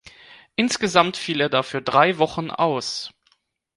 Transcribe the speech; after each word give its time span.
Insgesamt 0.55 1.15
fiel 1.15 1.41
er 1.41 1.49
dafür 1.49 1.81
drei 1.81 2.17
Wochen 2.17 2.49
aus. 2.49 3.13